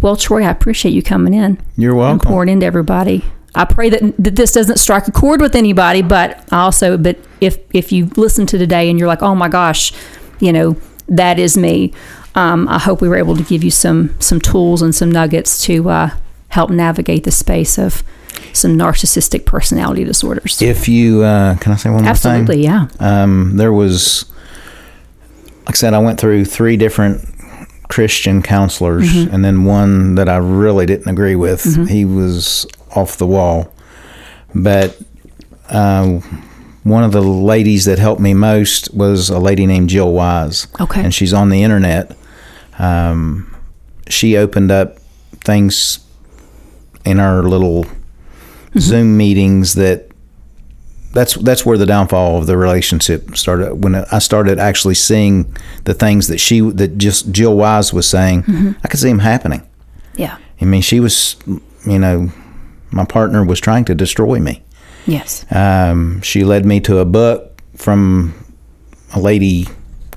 [0.00, 2.12] Well, Troy, I appreciate you coming in You're welcome.
[2.12, 3.24] and pouring into everybody.
[3.54, 7.58] I pray that, that this doesn't strike a chord with anybody, but also, but if
[7.72, 9.92] if you listen to today and you're like, oh my gosh,
[10.40, 10.76] you know,
[11.08, 11.92] that is me.
[12.34, 15.62] Um, I hope we were able to give you some some tools and some nuggets
[15.66, 16.10] to uh,
[16.48, 18.02] help navigate the space of
[18.52, 20.60] some narcissistic personality disorders.
[20.62, 22.30] If you uh, can, I say one more thing.
[22.32, 22.88] Absolutely, yeah.
[23.00, 24.24] Um, there was,
[25.66, 27.24] like I said, I went through three different
[27.88, 29.34] Christian counselors, Mm-hmm.
[29.34, 31.88] and then one that I really didn't agree with.
[31.88, 32.66] He was
[32.96, 33.72] off the wall.
[34.54, 35.00] But
[35.68, 36.20] uh,
[36.84, 40.66] one of the ladies that helped me most was a lady named Jill Wise.
[40.80, 41.02] Okay.
[41.02, 42.16] And she's on the internet.
[42.78, 43.54] Um,
[44.08, 44.98] she opened up
[45.44, 45.98] things
[47.04, 47.84] in our little
[48.74, 48.80] Mm-hmm.
[48.80, 50.08] Zoom meetings that
[51.12, 55.54] that's that's where the downfall of the relationship started when I started actually seeing
[55.84, 58.72] the things that she that just Jill Wise was saying Mm-hmm.
[58.82, 59.62] I could see them happening
[60.16, 60.38] Yeah.
[60.60, 61.36] I mean she was
[61.86, 62.32] you know
[62.90, 64.64] my partner was trying to destroy me
[65.06, 65.46] Yes.
[65.52, 68.34] um, she led me to a book from
[69.14, 69.68] a lady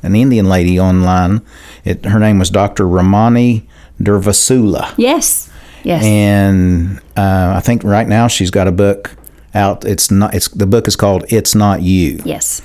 [0.08, 1.42] an Indian lady online
[1.86, 2.88] it, her name was Dr.
[2.88, 3.68] Ramani
[4.02, 5.50] Durvasula Yes.
[5.84, 6.04] Yes.
[6.04, 9.16] and uh, I think right now she's got a book
[9.54, 9.86] out.
[9.86, 10.34] It's not.
[10.36, 12.62] It's the book is called "It's Not You." yes.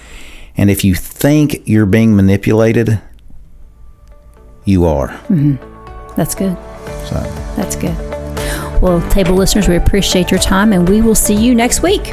[0.56, 3.00] And if you think you're being manipulated,
[4.64, 5.08] you are.
[6.16, 6.56] That's good.
[7.08, 7.14] So
[7.56, 7.96] That's good.
[8.82, 12.12] Well, table listeners, we appreciate your time and we will see you next week.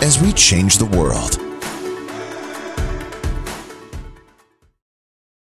[0.00, 1.47] as we change the world.